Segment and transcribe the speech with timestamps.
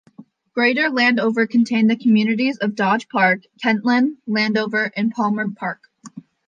[0.55, 5.83] Greater Landover contained the communities of Dodge Park, Kentland, Landover, and Palmer Park.